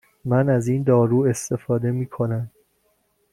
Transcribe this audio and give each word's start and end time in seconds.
من 0.25 0.49
از 0.49 0.67
این 0.67 0.83
دارو 0.83 1.21
استفاده 1.21 1.91
می 1.91 2.05
کنم. 2.05 2.51